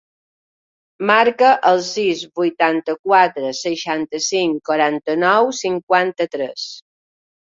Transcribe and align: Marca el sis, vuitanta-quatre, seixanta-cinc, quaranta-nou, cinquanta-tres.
Marca 1.09 1.49
el 1.71 1.81
sis, 1.87 2.23
vuitanta-quatre, 2.39 3.51
seixanta-cinc, 3.59 4.57
quaranta-nou, 4.71 5.51
cinquanta-tres. 5.61 6.65